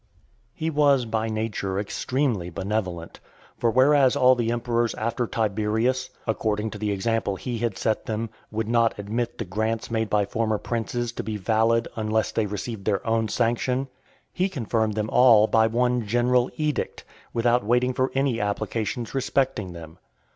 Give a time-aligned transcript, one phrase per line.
[0.57, 0.65] (471) VIII.
[0.65, 3.19] He was by nature extremely benevolent;
[3.59, 8.31] for whereas all the emperors after Tiberius, according to the example he had set them,
[8.49, 12.85] would not admit the grants made by former princes to be valid, unless they received
[12.85, 13.89] their own sanction,
[14.33, 19.99] he confirmed them all by one general edict, without waiting for any applications respecting them.